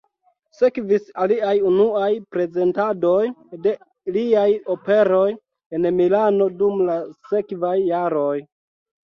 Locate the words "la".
6.91-6.97